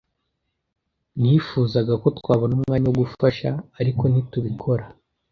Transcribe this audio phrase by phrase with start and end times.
[1.19, 4.83] Nifuzaga ko twabona umwanya wo gufasha, ariko ntitubikora.